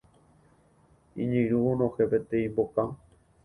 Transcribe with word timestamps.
Iñirũ 1.21 1.59
onohẽ 1.71 2.05
peteĩ 2.09 2.51
mboka 2.51 2.81